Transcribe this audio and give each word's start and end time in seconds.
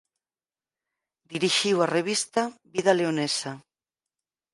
Dirixiu 1.33 1.77
a 1.81 1.91
revista 1.97 2.41
"Vida 2.73 2.97
Leonesa". 2.99 3.51